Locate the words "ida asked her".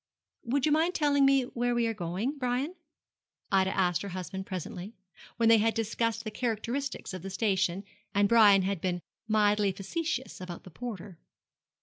3.51-4.07